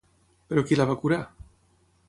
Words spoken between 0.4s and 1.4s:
Però qui la va curar?